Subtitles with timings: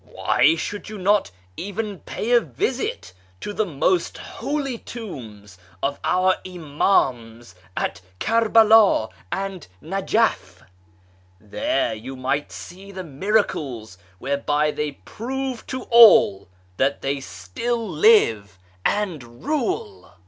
[0.13, 6.37] Why should you not even pay a visit to the most holy tombs of our
[6.43, 10.63] Imams at Kerbela and Nejef?
[11.39, 18.57] There you might see the miracles whereby they prove to all that they still live
[18.83, 20.13] and rule."